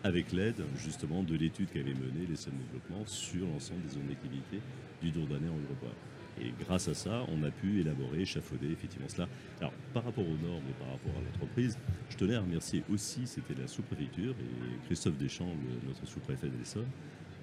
[0.04, 4.58] avec l'aide, justement, de l'étude qu'avait menée les Seuls Développement sur l'ensemble des zones d'activité
[5.00, 5.94] du Dourdanais en Uruguay.
[6.40, 9.28] Et grâce à ça, on a pu élaborer, échafauder effectivement cela.
[9.60, 11.76] Alors, par rapport aux normes et par rapport à l'entreprise,
[12.10, 15.54] je tenais à remercier aussi, c'était la sous-préfecture et Christophe Deschamps,
[15.86, 16.88] notre sous-préfet d'Essonne,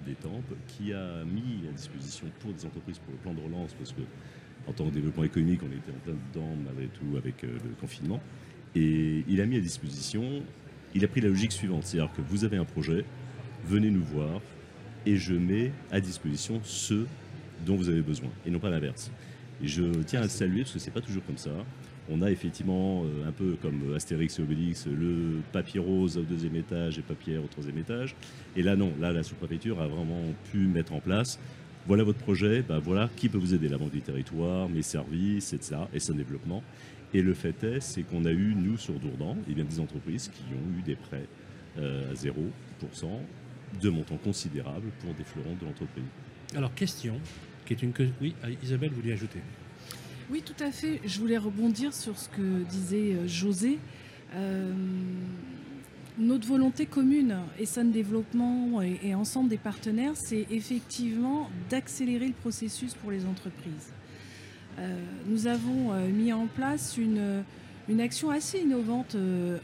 [0.04, 3.92] d'Étampes, qui a mis à disposition pour des entreprises pour le plan de relance, parce
[3.92, 4.02] que
[4.66, 7.74] en tant que développement économique, on était en plein dedans malgré tout avec euh, le
[7.80, 8.20] confinement.
[8.74, 10.42] Et il a mis à disposition,
[10.94, 13.04] il a pris la logique suivante, c'est-à-dire que vous avez un projet,
[13.64, 14.40] venez nous voir,
[15.06, 17.06] et je mets à disposition ceux
[17.64, 19.10] dont vous avez besoin, et non pas l'inverse.
[19.62, 21.50] Je tiens à le saluer parce que c'est pas toujours comme ça.
[22.12, 26.56] On a effectivement, euh, un peu comme Astérix et Obélix, le papier rose au deuxième
[26.56, 28.16] étage et papier au troisième étage.
[28.56, 28.92] Et là, non.
[29.00, 31.38] Là, la sous-préfecture a vraiment pu mettre en place
[31.86, 35.52] voilà votre projet, bah voilà qui peut vous aider, la banque du territoire, mes services,
[35.52, 36.62] etc., et son développement.
[37.12, 40.28] Et le fait est, c'est qu'on a eu, nous, sur Dourdan, et bien des entreprises
[40.28, 41.26] qui ont eu des prêts
[41.78, 42.30] euh, à 0%,
[43.80, 46.04] de montant considérable pour des fleurons de l'entreprise.
[46.54, 47.20] Alors, question,
[47.70, 49.40] une Oui, ah, Isabelle voulait ajouter?
[50.30, 51.00] Oui, tout à fait.
[51.04, 53.78] Je voulais rebondir sur ce que disait euh, José.
[54.34, 54.72] Euh,
[56.18, 63.10] notre volonté commune, Essonne Développement et, ensemble des partenaires, c'est effectivement d'accélérer le processus pour
[63.10, 63.92] les entreprises.
[64.78, 67.42] Euh, nous avons mis en place une,
[67.88, 69.16] une action assez innovante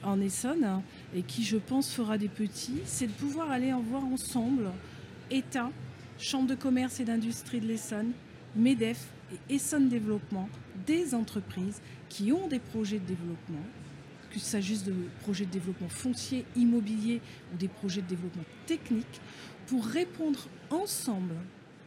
[0.02, 0.82] en Essonne hein,
[1.14, 4.70] et qui, je pense, fera des petits, c'est de pouvoir aller en voir ensemble
[5.30, 5.70] État,
[6.18, 8.12] Chambre de commerce et d'industrie de l'Essonne,
[8.54, 10.48] MEDEF et Essonne Développement,
[10.86, 13.64] des entreprises qui ont des projets de développement,
[14.30, 17.20] qu'il s'agisse de projets de développement foncier, immobilier
[17.52, 19.20] ou des projets de développement technique,
[19.66, 21.34] pour répondre ensemble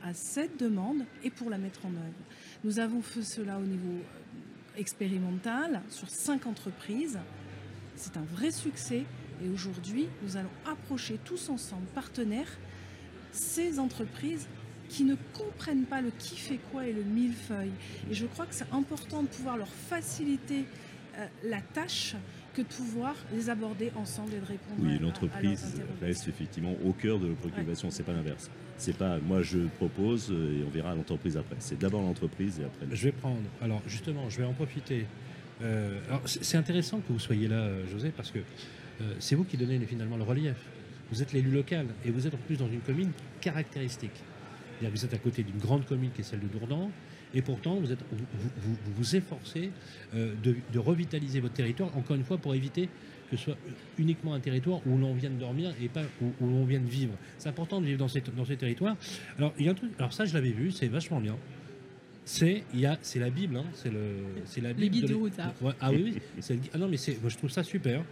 [0.03, 2.23] à cette demande et pour la mettre en œuvre.
[2.63, 7.17] Nous avons fait cela au niveau euh, expérimental sur cinq entreprises.
[7.95, 9.05] C'est un vrai succès
[9.43, 12.57] et aujourd'hui, nous allons approcher tous ensemble, partenaires,
[13.31, 14.47] ces entreprises
[14.89, 17.71] qui ne comprennent pas le qui fait quoi et le millefeuille.
[18.09, 20.65] Et je crois que c'est important de pouvoir leur faciliter
[21.17, 22.15] euh, la tâche
[22.53, 27.19] que de pouvoir les aborder ensemble et de répondre oui, l'entreprise reste effectivement au cœur
[27.19, 28.49] de nos préoccupations, c'est pas l'inverse.
[28.77, 31.55] C'est pas moi je propose et on verra l'entreprise après.
[31.59, 32.87] C'est d'abord l'entreprise et après.
[32.91, 33.37] Je vais prendre.
[33.61, 35.05] Alors justement, je vais en profiter.
[35.61, 38.39] Euh, c'est intéressant que vous soyez là, euh, José, parce que
[39.19, 40.57] c'est vous qui donnez finalement le relief.
[41.11, 44.23] Vous êtes l'élu local et vous êtes en plus dans une commune caractéristique.
[44.81, 46.89] Vous êtes à côté d'une grande commune qui est celle de Dourdan,
[47.33, 49.71] et pourtant vous vous, efforcez
[50.15, 52.89] euh, de, revitaliser votre territoire, encore une fois pour éviter
[53.29, 53.57] que ce soit
[53.99, 57.13] uniquement un territoire où l'on vienne dormir et pas où, où l'on vienne vivre.
[57.37, 58.21] C'est important de vivre dans ces,
[58.57, 58.95] territoires.
[59.37, 59.53] Alors,
[59.99, 61.35] alors ça je l'avais vu, c'est vachement bien.
[62.31, 64.01] C'est il y a c'est la Bible, hein, c'est le
[64.45, 64.93] c'est la Bible.
[64.95, 65.51] guide de routard.
[65.61, 66.21] Ouais, ah oui, oui.
[66.39, 68.03] c'est le gui- ah non mais c'est moi je trouve ça super.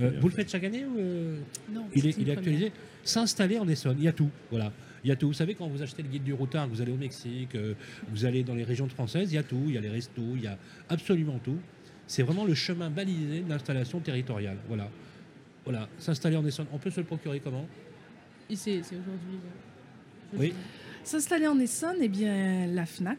[0.00, 1.40] Euh, vous le faites chaque année ou euh,
[1.72, 2.70] Non, il est, il est actualisé.
[3.02, 4.30] S'installer en Essonne, il y a tout.
[4.50, 4.72] Voilà.
[5.02, 5.26] Il y a tout.
[5.26, 7.74] Vous savez, quand vous achetez le guide du routard, vous allez au Mexique, euh,
[8.10, 9.64] vous allez dans les régions françaises, il y a tout.
[9.66, 10.56] Il y a les restos, il y a
[10.88, 11.58] absolument tout.
[12.06, 14.58] C'est vraiment le chemin balisé d'installation territoriale.
[14.68, 14.88] Voilà.
[15.64, 15.88] Voilà.
[15.98, 17.66] S'installer en Essonne, on peut se le procurer comment?
[18.48, 19.38] Et c'est aujourd'hui.
[20.36, 20.52] Oui.
[21.02, 23.18] S'installer en Essonne, eh bien, la FNAC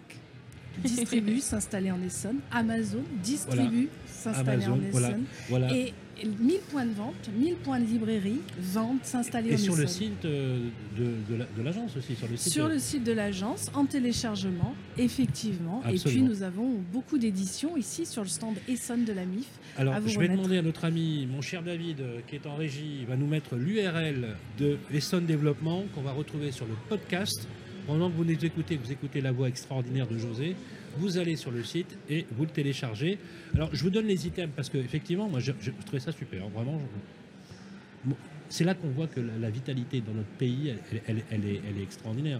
[0.83, 2.39] distribue s'installer en Essonne.
[2.51, 5.09] Amazon distribue s'installer en voilà.
[5.09, 5.23] Essonne.
[5.49, 5.75] Voilà.
[5.75, 9.81] Et 1000 points de vente, 1000 points de librairie vendent s'installer en Et sur Essonne.
[9.83, 12.53] le site euh, de, de la- de l'agence aussi, sur le site.
[12.53, 15.81] Sur euh, le site de l'agence, en téléchargement, effectivement.
[15.83, 16.27] Et puis Absolument.
[16.29, 19.45] nous avons beaucoup d'éditions ici sur le stand Essonne de la MIF.
[19.77, 20.33] Alors, je vais remettre.
[20.35, 23.27] demander à notre ami, mon cher David, euh, qui est en régie, il va nous
[23.27, 27.45] mettre l'URL de Essonne Développement qu'on va retrouver sur le podcast.
[27.87, 30.55] Pendant que vous nous écoutez, que vous écoutez la voix extraordinaire de José,
[30.97, 33.17] vous allez sur le site et vous le téléchargez.
[33.55, 36.43] Alors, je vous donne les items parce que effectivement, moi, je, je trouvais ça super.
[36.45, 36.79] hein, Vraiment,
[38.07, 38.11] je-
[38.49, 41.61] c'est là qu'on voit que la, la vitalité dans notre pays, elle, elle- elle est,
[41.69, 42.39] elle est extraordinaire.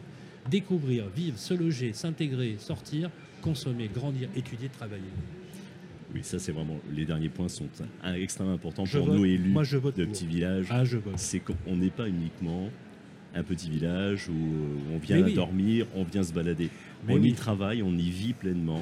[0.50, 3.10] Découvrir, vivre, se loger, s'intégrer, sortir,
[3.42, 5.02] consommer, grandir, étudier, travailler.
[6.14, 7.68] Oui, ça c'est vraiment les derniers points sont
[8.04, 10.68] un- extrêmement importants Je pour vote- nous élus moi, je vote de petits villages.
[10.70, 11.14] Ah, je vote.
[11.18, 12.70] C'est qu'on n'est pas uniquement
[13.36, 15.34] un petit village où euh, on vient oui.
[15.34, 16.70] dormir, on vient se balader.
[17.08, 17.30] Mais on oui.
[17.30, 18.82] y travaille, on y vit pleinement.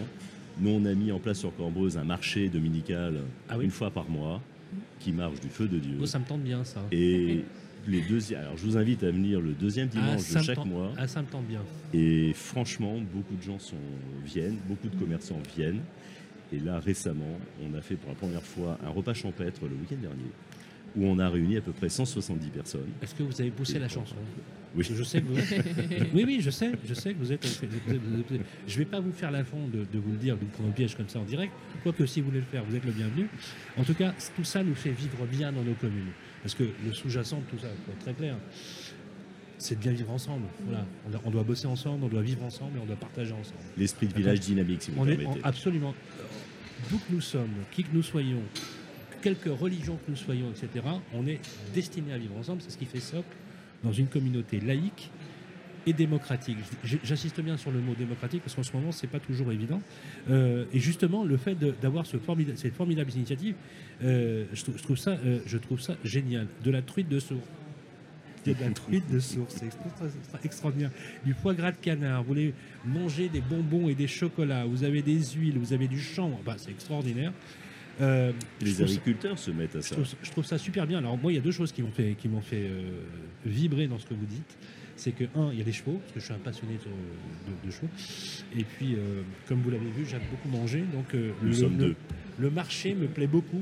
[0.59, 3.65] Nous, on a mis en place sur Cambreuse un marché dominical Ah oui.
[3.65, 4.41] une fois par mois
[4.99, 5.97] qui marche du feu de Dieu.
[6.01, 6.81] Oh, ça me tente bien, ça.
[6.91, 7.43] Et
[7.87, 8.01] les
[8.35, 10.91] alors je vous invite à venir le deuxième Ah, dimanche de chaque tente- mois.
[10.97, 11.61] Ah, ça me tente bien.
[11.93, 13.75] Et franchement, beaucoup de gens sont,
[14.23, 15.81] viennent, beaucoup de commerçants viennent.
[16.53, 19.97] Et là, récemment, on a fait pour la première fois un repas champêtre le week-end
[20.01, 20.29] dernier,
[20.95, 22.89] où on a réuni à peu près 170 personnes.
[23.01, 24.15] Est-ce que vous avez poussé la chanson?
[24.75, 24.85] Oui.
[24.89, 25.35] Je sais que vous...
[26.13, 27.45] oui, oui, je sais, je sais que vous êtes.
[28.67, 30.71] Je vais pas vous faire l'affront de, de vous le dire, de vous prendre au
[30.71, 31.53] piège comme ça en direct.
[31.83, 33.27] Quoique, si vous voulez le faire, vous êtes le bienvenu.
[33.77, 36.11] En tout cas, tout ça nous fait vivre bien dans nos communes.
[36.41, 38.35] Parce que le sous-jacent de tout ça, pour être très clair,
[39.57, 40.45] c'est de bien vivre ensemble.
[40.65, 40.85] Voilà.
[41.25, 43.59] On doit, bosser ensemble, on doit vivre ensemble et on doit partager ensemble.
[43.77, 45.93] L'esprit de village dynamique, si vous On me est absolument.
[46.89, 48.41] D'où que nous sommes, qui que nous soyons,
[49.23, 51.39] quelque religion que nous soyons, etc., on est
[51.73, 52.61] destiné à vivre ensemble.
[52.61, 53.35] C'est ce qui fait socle
[53.83, 55.09] dans une communauté laïque
[55.85, 56.57] et démocratique.
[57.03, 59.81] J'insiste bien sur le mot démocratique parce qu'en ce moment, c'est pas toujours évident.
[60.29, 63.55] Euh, et justement, le fait d'avoir ce formida- cette formidable initiative,
[64.03, 66.47] euh, je, trouve, je trouve ça, euh, je trouve ça génial.
[66.63, 67.43] De la truite de source.
[68.45, 70.91] De la truite de source, c'est extra- extra- extraordinaire.
[71.25, 72.53] Du foie gras de canard, vous voulez
[72.85, 76.55] manger des bonbons et des chocolats, vous avez des huiles, vous avez du chanvre, Bah,
[76.57, 77.33] c'est extraordinaire.
[78.01, 79.95] Euh, Les ça- agriculteurs se mettent à je ça.
[79.95, 80.97] trouve, je trouve ça super bien.
[80.97, 82.81] Alors moi, il y a deux choses qui m'ont fait, qui m'ont fait euh,
[83.45, 84.57] vibrer dans ce que vous dites.
[84.95, 87.51] C'est que, un, il y a les chevaux, parce que je suis un passionné de,
[87.51, 87.89] de- de chevaux.
[88.57, 90.83] Et puis, euh, comme vous l'avez vu, j'aime beaucoup manger.
[90.93, 91.95] Donc, Nous le, sommes le- deux.
[92.39, 93.61] le marché me plaît beaucoup.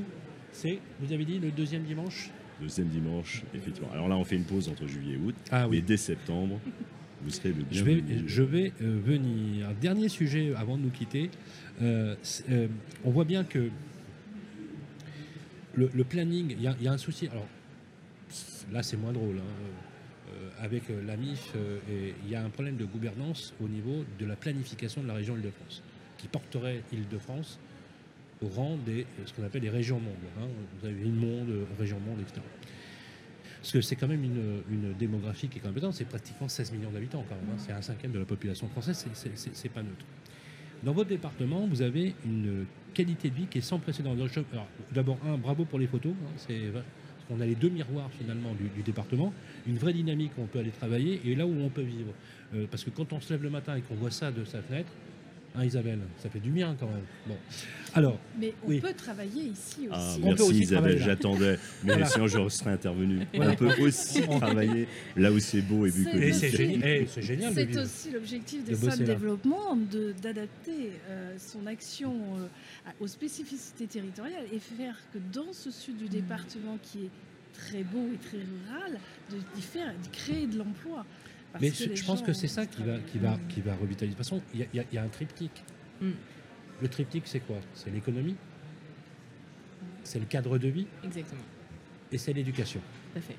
[0.52, 2.30] C'est, vous avez dit, le deuxième dimanche?
[2.60, 3.90] Deuxième dimanche, effectivement.
[3.92, 5.34] Alors là, on fait une pause entre juillet et août.
[5.50, 6.60] Ah Mais dès septembre,
[7.22, 8.24] vous serez le Je vais, bienvenu.
[8.28, 9.68] je vais venir.
[9.80, 11.30] Dernier sujet avant de nous quitter.
[11.80, 13.68] On voit bien que
[15.74, 17.28] le, le planning, il y, a- un souci.
[17.28, 17.46] Alors
[18.72, 19.38] là, c'est moins drôle.
[19.38, 19.64] hein.
[20.32, 21.78] Euh, avec euh, la MIF, euh,
[22.24, 25.36] il y a un problème de gouvernance au niveau de la planification de la région
[25.36, 25.82] Île-de-France,
[26.16, 27.58] qui porterait Île-de-France
[28.42, 30.14] au rang des ce qu'on appelle les régions mondes.
[30.40, 30.46] hein.
[30.80, 32.40] Vous avez une monde, région monde, etc.
[33.60, 37.24] Parce que c'est quand même une, démographie qui est énorme, c'est pratiquement 16 millions d'habitants
[37.28, 37.58] quand même, hein.
[37.58, 40.04] c'est un cinquième de la population française, c'est pas neutre.
[40.82, 44.14] Dans votre département, vous avez une qualité de vie qui est sans précédent.
[44.92, 46.60] D'abord, un, bravo pour les photos, hein, c'est
[47.28, 49.32] qu'on a les deux miroirs finalement du, du département,
[49.66, 52.12] une vraie dynamique où on peut aller travailler et là où on peut vivre.
[52.54, 54.60] Euh, parce que quand on se lève le matin et qu'on voit ça de sa
[54.60, 54.90] fenêtre,
[55.54, 57.02] hein, Isabelle, ça fait du bien quand même.
[57.26, 57.36] Bon.
[57.94, 58.80] Alors, Mais on Oui.
[58.80, 59.88] peut travailler ici aussi.
[59.92, 61.58] Ah, On peut merci aussi Isabelle, j'attendais.
[61.84, 62.06] Mais Voilà.
[62.06, 63.20] sinon, je serais intervenu.
[63.34, 63.52] Voilà.
[63.52, 66.22] On peut aussi travailler là où c'est beau et bucolique.
[66.24, 69.06] et c'est aussi- génial, eh, c'est génial de C'est aussi l'objectif De des SOD là.
[69.06, 72.46] Développement de- d'adapter euh, son action euh,
[73.00, 77.10] aux spécificités territoriales et faire que dans ce sud du département qui est
[77.52, 78.98] très beau et très rural,
[79.30, 81.04] de, faire, d'y créer de l'emploi.
[81.52, 83.02] Parce Mais que je, pense que c'est ça qui va, travaillent.
[83.12, 84.14] qui, va, qui va revitaliser.
[84.16, 85.62] De toute façon, il y a- y, y un triptyque.
[86.00, 86.10] Mm.
[86.80, 87.58] Le triptyque, c'est quoi?
[87.74, 88.36] C'est l'économie,
[90.02, 91.42] c'est le cadre de vie Exactement.
[92.10, 92.80] et c'est l'éducation.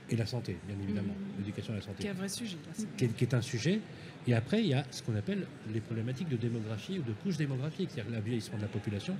[0.10, 1.39] Et la santé, bien évidemment, Mhm.
[1.39, 2.58] l'éducation à la Qui est santé, un vrai sujet.
[2.95, 3.80] qui est, qui est un sujet.
[4.28, 7.38] Et après, il y a ce qu'on appelle les problématiques de démographie ou de couche
[7.38, 9.17] démographique, c'est-à-dire vieillissement de la population.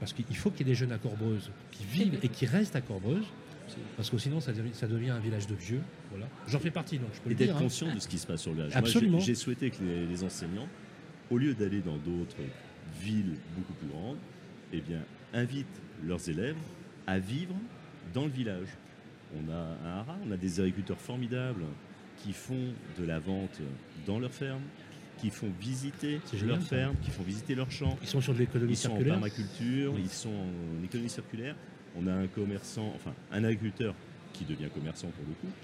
[0.00, 2.76] Parce qu'il faut qu'il y ait des jeunes à Corbreuse qui vivent et qui restent
[2.76, 3.26] à Corbreuse,
[3.96, 5.80] parce que sinon ça devient, ça devient un village de vieux.
[6.10, 6.26] Voilà.
[6.46, 7.46] J'en fais partie, donc je peux Et le dire.
[7.48, 7.60] d'être hein.
[7.60, 8.72] conscient de ce qui se passe sur le village.
[8.74, 9.20] Moi, j'ai- Absolument.
[9.20, 10.68] j'ai souhaité que les, les enseignants,
[11.30, 12.36] au lieu d'aller dans d'autres
[13.00, 14.18] villes beaucoup plus grandes,
[14.72, 15.00] eh bien,
[15.34, 15.66] invitent
[16.06, 16.56] leurs élèves
[17.06, 17.54] à vivre
[18.14, 18.68] dans le village.
[19.36, 21.64] On a un haras, on a des agriculteurs formidables
[22.22, 23.60] qui font de la vente
[24.06, 24.62] dans leur ferme,
[25.18, 26.68] qui font visiter génial, leur ça.
[26.68, 27.98] ferme, qui font visiter leurs champs.
[28.02, 29.14] Ils sont sur de l'économie Ils sont en circulaire.
[29.14, 31.56] permaculture, ils sont en économie circulaire.
[32.00, 33.94] On a un commerçant, enfin un agriculteur
[34.32, 35.54] qui devient commerçant pour le coup,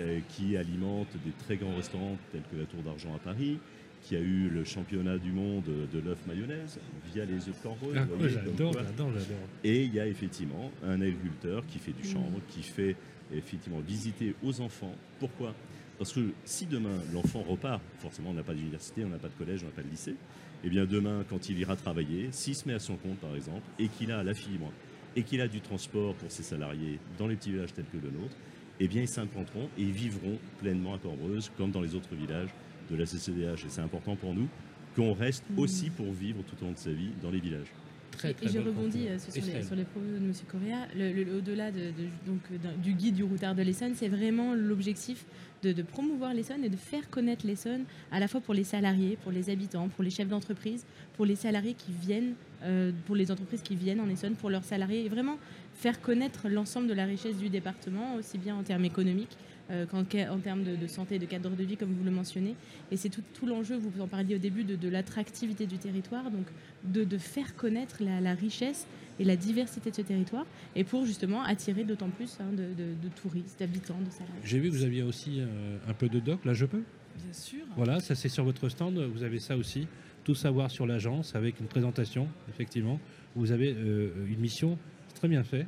[0.00, 3.58] euh, qui alimente des très grands restaurants tels que la Tour d'Argent à Paris,
[4.02, 6.78] qui a eu le championnat du monde de l'œuf mayonnaise
[7.12, 7.96] via les œufs de.
[7.96, 9.36] Ah, j'adore, j'adore, j'adore.
[9.62, 12.12] Et il y a effectivement un agriculteur qui fait du Mm.
[12.12, 12.96] chanvre, qui fait
[13.32, 14.94] effectivement visiter aux enfants.
[15.20, 15.54] Pourquoi?
[15.98, 19.34] Parce que si demain l'enfant repart, forcément on n'a pas d'université, on n'a pas de
[19.34, 20.16] collège, on n'a pas de lycée,
[20.64, 23.62] et bien demain quand il ira travailler, s'il se met à son compte par exemple,
[23.78, 24.72] et qu'il a la fibre,
[25.16, 28.10] et qu'il a du transport pour ses salariés dans les petits villages tels que le
[28.10, 28.36] nôtre,
[28.80, 32.50] eh bien ils s'implanteront et vivront pleinement à Corbreuse comme dans les autres villages
[32.90, 33.64] de la CCDH.
[33.64, 34.48] Et c'est important pour nous
[34.96, 37.72] qu'on reste aussi pour vivre tout au long de sa vie dans les villages.
[38.12, 39.64] Très, Et- très et je rebondis euh, sur, les, Estelle.
[39.64, 40.32] sur les propos de M.
[40.50, 40.86] Correa.
[40.96, 44.54] Le- le- Au-delà de, de- donc, euh, du guide du routard de l'Essonne, c'est vraiment
[44.54, 45.24] l'objectif
[45.62, 49.16] de, de promouvoir l'Essonne et de faire connaître l'Essonne à la fois pour les salariés,
[49.22, 50.84] pour les habitants, pour les chefs d'entreprise,
[51.16, 54.64] pour les salariés qui viennent, euh, pour les entreprises qui viennent en Essonne, pour leurs
[54.64, 55.38] salariés, et vraiment
[55.74, 59.36] faire connaître l'ensemble de la richesse du département, aussi bien en termes économiques
[59.72, 62.54] euh, en termes de, de santé et de cadre de vie, comme vous le mentionnez.
[62.90, 66.30] Et c'est tout, tout l'enjeu, vous en parliez au début, de, de l'attractivité du territoire,
[66.30, 66.46] donc
[66.84, 68.86] de, de faire connaître la, la richesse
[69.18, 72.94] et la diversité de ce territoire, et pour justement attirer d'autant plus hein, de, de-
[73.02, 74.40] de touristes, d'habitants, de salariés.
[74.44, 76.82] J'ai vu que vous aviez aussi euh, un peu de doc, là je peux?
[77.22, 77.64] Bien sûr.
[77.76, 79.86] Voilà, ça c'est sur votre stand, vous avez ça aussi.
[80.24, 83.00] Tout savoir sur l'agence avec une présentation, effectivement.
[83.34, 85.66] Vous avez euh, une mission c'est très bien fait,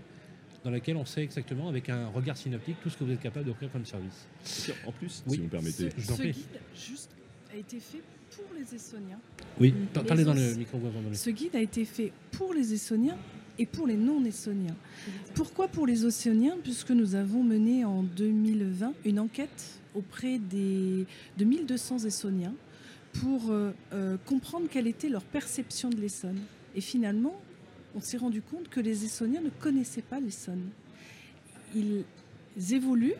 [0.64, 3.44] dans laquelle on sait exactement, avec un regard synoptique, tout ce que vous êtes capable
[3.46, 4.26] d'offrir comme service.
[4.86, 5.32] En plus, Oui.
[5.34, 6.32] si vous me permettez, Je vous en Ce prie.
[6.32, 7.10] guide juste
[7.52, 8.00] a été fait
[8.30, 9.20] pour les Essoniens.
[9.60, 10.80] Oui, parlez dans le micro.
[11.12, 13.16] Ce guide a été fait pour les Essoniens
[13.58, 14.74] et pour les non-Essoniens.
[15.34, 16.56] Pourquoi pour les Océaniens?
[16.62, 21.06] Puisque nous avons mené en 2020 une enquête auprès des,
[21.38, 22.54] de 1200 Essoniens
[23.20, 26.40] pour euh, euh, comprendre quelle était leur perception de l'Essonne.
[26.74, 27.40] Et finalement,
[27.94, 30.68] on s'est rendu compte que les Essoniens ne connaissaient pas l'Essonne.
[31.74, 32.04] Ils
[32.72, 33.14] évoluent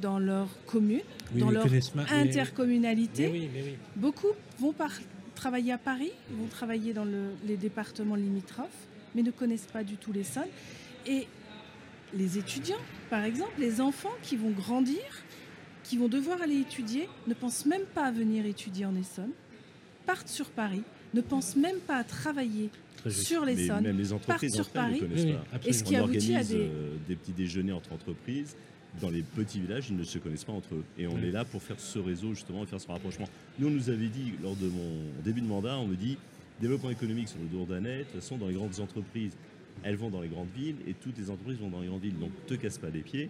[0.00, 1.00] dans leur commune,
[1.34, 1.66] Oui, dans leur
[2.10, 3.28] intercommunalité.
[3.30, 3.74] mais oui, mais oui.
[3.96, 4.92] Beaucoup vont par-
[5.34, 9.96] travailler à Paris, vont travailler dans le- les départements limitrophes, mais ne connaissent pas du
[9.96, 10.48] tout l'Essonne.
[11.06, 11.26] Et
[12.14, 12.76] les étudiants,
[13.08, 15.00] par exemple, les enfants qui vont grandir,
[15.84, 19.30] qui vont devoir aller étudier, ne pensent même pas à venir étudier en Essonne,
[20.06, 20.82] partent sur Paris,
[21.14, 22.70] ne pensent même pas à travailler
[23.08, 23.26] Très juste.
[23.28, 23.82] sur mais l'Essonne.
[23.82, 25.00] même les entreprises sur ne Paris.
[25.00, 25.68] connaissent Oui, oui, pas.
[25.68, 26.56] Et ce qui on aboutit à organise des...
[26.56, 28.56] euh, des petits déjeuners entre entreprises.
[29.02, 30.82] Dans les petits villages, ils ne se connaissent pas entre eux.
[30.98, 31.26] Et on Oui.
[31.26, 33.28] est là pour faire ce réseau, justement, et faire ce rapprochement.
[33.58, 36.16] Nous, on nous avait dit, lors de mon début de mandat, on me dit
[36.60, 39.32] développement économique sur le Dourdanais, de toute façon, dans les grandes entreprises,
[39.84, 42.18] elles vont dans les grandes villes, et toutes les entreprises vont dans les grandes villes.
[42.18, 43.28] Donc, te casse pas les pieds,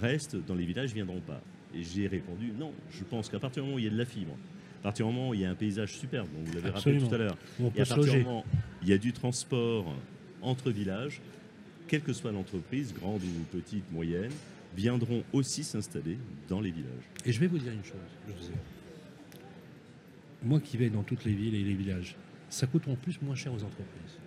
[0.00, 1.42] reste dans les villages, viendront pas.
[1.74, 3.98] Et j'ai répondu non, je pense qu'à partir du moment où il y a de
[3.98, 4.36] la fibre,
[4.80, 6.98] à partir du moment où il y a un paysage superbe, dont vous l'avez rappelé
[6.98, 7.36] tout à l'heure,
[7.74, 8.44] et à partir du moment
[8.84, 9.86] il y a du transport
[10.42, 11.22] entre villages,
[11.88, 14.32] quelle que soit l'entreprise, grande ou petite, moyenne,
[14.76, 16.18] viendront aussi s'installer
[16.48, 17.08] dans les villages.
[17.24, 18.50] Et je vais vous dire une chose.
[20.42, 22.14] Moi qui vais dans toutes les villes et les villages,
[22.50, 24.18] ça coûte en plus moins cher aux entreprises.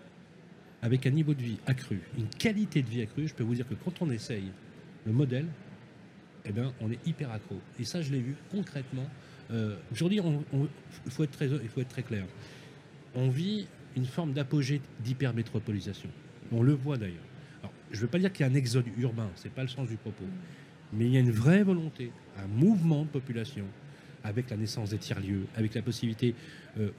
[0.82, 3.67] Avec un niveau de vie accru, une qualité de vie accrue, je peux vous dire
[3.67, 4.52] que quand on essaye
[5.06, 5.48] le modèle,
[6.46, 7.60] eh ben, on est hyper accro.
[7.80, 9.08] Et ça, je l'ai vu concrètement.
[9.52, 10.20] Euh, Aujourd'hui,
[11.06, 12.26] il faut être très clair.
[13.13, 16.10] On vit une forme d'apogée d'hypermétropolisation.
[16.51, 17.15] On le voit d'ailleurs.
[17.91, 19.67] Je ne veux pas dire qu'il y a un exode urbain, ce n'est pas le
[19.67, 20.25] sens du propos.
[20.93, 23.65] Mais il y a une vraie volonté, un mouvement de population,
[24.23, 26.36] avec la naissance des tiers-lieux, avec la possibilité
[26.79, 26.89] euh,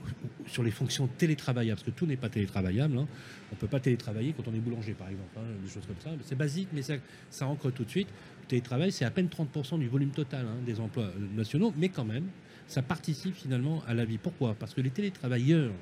[0.47, 2.97] sur les fonctions télétravaillables, parce que tout n'est pas télétravaillable.
[2.97, 3.07] hein.
[3.51, 6.01] On ne peut pas télétravailler quand on est boulanger, par exemple, hein, des choses comme
[6.03, 6.11] ça.
[6.25, 6.95] C'est basique, mais ça,
[7.31, 8.09] ça ancre tout de suite.
[8.43, 11.91] Le télétravail, c'est à peine 30% du volume total hein, des emplois euh, nationaux, mais
[11.91, 12.25] quand même,
[12.67, 14.19] ça participe finalement à la vie.
[14.19, 14.55] Pourquoi?
[14.55, 15.73] Parce que les télétravailleurs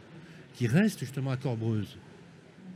[0.57, 1.97] qui restent justement à Corbreuse,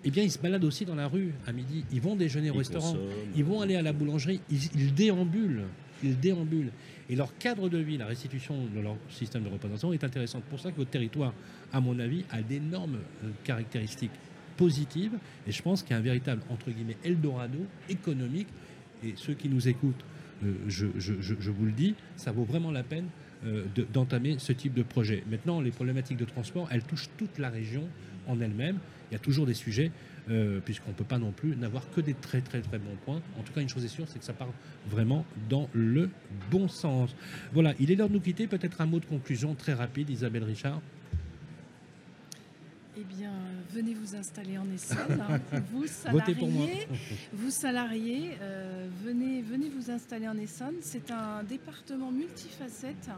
[0.04, 1.84] eh bien, ils se baladent aussi dans la rue à midi.
[1.92, 2.92] Ils vont déjeuner au Ils restaurant.
[2.92, 3.10] consomment.
[3.34, 5.64] Ils vont aller à la boulangerie, ils, ils déambulent.
[6.02, 6.70] Ils déambulent.
[7.10, 10.44] Et leur cadre de vie, la restitution de leur système de représentation est intéressante.
[10.44, 11.34] pour ça que votre territoire,
[11.72, 14.12] à mon avis, a d'énormes euh, caractéristiques
[14.56, 15.12] positives.
[15.46, 18.48] Et je pense qu'il y a un véritable, entre guillemets, Eldorado économique.
[19.04, 20.04] Et ceux qui nous écoutent
[20.68, 23.06] je, vous le dis, ça vaut vraiment la peine
[23.92, 25.24] d'entamer ce type de projet.
[25.30, 27.88] Maintenant, les problématiques de transport, elles touchent toute la région
[28.26, 28.78] en elle-même.
[29.10, 29.90] Il y a toujours des sujets,
[30.64, 33.20] puisqu'on ne peut pas non plus n'avoir que des très très très bons points.
[33.38, 34.52] En tout cas, une chose est sûre, c'est que ça part
[34.88, 36.10] vraiment dans le
[36.50, 37.16] bon sens.
[37.52, 38.46] Voilà, il est l'heure de nous quitter.
[38.46, 40.80] Peut-être un mot de conclusion très rapide, Isabelle Richard.
[43.00, 43.32] Eh bien,
[43.70, 45.22] venez vous installer en Essonne.
[45.22, 45.40] Hein.
[45.72, 46.86] Vous salariés,
[47.32, 50.74] vous salariés, euh, venez, venez vous installer en Essonne.
[50.82, 53.08] C'est un département multifacette.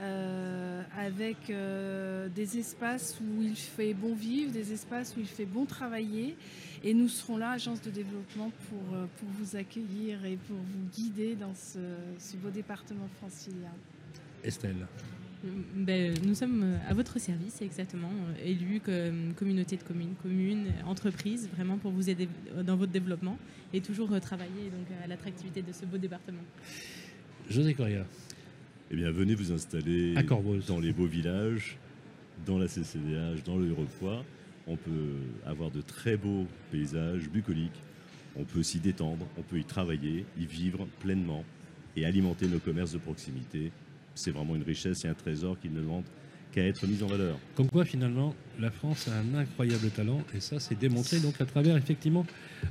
[0.00, 5.46] Euh, avec euh, des espaces où il fait bon vivre, des espaces où il fait
[5.46, 6.36] bon travailler.
[6.84, 11.34] Et nous serons là, agence de développement, pour, pour vous accueillir et pour vous guider
[11.34, 11.80] dans ce,
[12.20, 13.72] ce beau département francilien.
[14.44, 14.86] Estelle
[15.44, 21.48] ben, nous sommes à votre service, exactement, euh, élus, comme communauté de communes, communes, entreprises,
[21.54, 22.28] vraiment pour vous aider
[22.64, 23.38] dans votre développement
[23.72, 26.42] et toujours euh, travailler donc, à l'attractivité de ce beau département.
[27.48, 28.04] José Correa.
[28.90, 30.14] Eh bien, venez vous installer
[30.66, 31.76] dans les beaux villages,
[32.46, 34.24] dans la CCDH, dans le Repoix.
[34.66, 37.82] On peut avoir de très beaux paysages bucoliques.
[38.36, 41.44] On peut s'y détendre, on peut y travailler, y vivre pleinement
[41.96, 43.72] et alimenter nos commerces de proximité
[44.18, 46.04] c'est vraiment une richesse et un trésor qui ne demande
[46.52, 47.38] qu'à être mis en valeur.
[47.54, 51.44] Comme quoi, finalement, la France a un incroyable talent, et ça, c'est démontré donc à
[51.44, 52.26] travers effectivement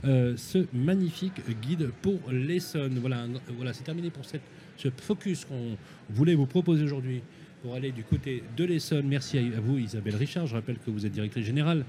[0.05, 2.97] euh, ce magnifique guide pour l'Essonne.
[2.99, 5.77] Voilà, voilà c'est terminé pour ce focus qu'on
[6.09, 7.21] voulait vous proposer aujourd'hui
[7.61, 9.07] pour aller du côté de l'Essonne.
[9.07, 10.47] Merci à vous, Isabelle Richard.
[10.47, 11.85] Je rappelle que vous êtes directrice générale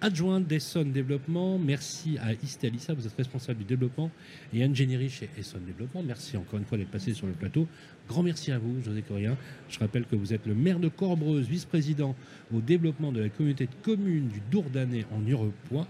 [0.00, 1.58] adjointe d'Essonne Développement.
[1.58, 4.10] Merci à Isté vous êtes responsable du développement
[4.52, 6.02] et ingénierie chez Essonne Développement.
[6.02, 7.66] Merci encore une fois d'être passé sur le plateau.
[8.08, 9.36] Grand merci à vous, José Corrien.
[9.68, 12.14] Je rappelle que vous êtes le maire de Corbreuse, vice-président
[12.54, 15.86] au développement de la communauté de communes du Dourdanais en Urepoix.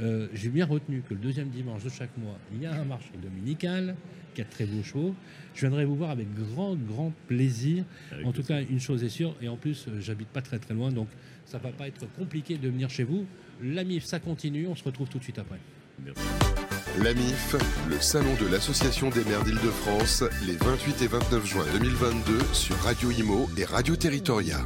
[0.00, 2.84] Euh, J'ai bien retenu que le deuxième dimanche de chaque mois, il y a un
[2.84, 3.94] marché dominical,
[4.34, 5.14] qui a très beaux chevaux.
[5.54, 7.84] Je viendrai vous voir avec grand, grand plaisir.
[8.24, 10.74] en tout cas, une chose est sûre, et en plus, euh, j'habite pas très très
[10.74, 11.08] loin, donc
[11.44, 13.26] ça va pas être compliqué de venir chez vous.
[13.62, 14.66] La MIF, ça continue.
[14.68, 15.58] On se retrouve tout de suite après.
[17.02, 17.56] La MIF,
[17.90, 23.10] le salon de l'Association des maires d'Île-de-France, les 28 et 29 juin 2022 sur Radio
[23.10, 24.64] Imo et Radio Territoria.